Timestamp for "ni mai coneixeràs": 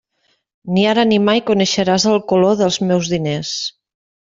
1.09-2.07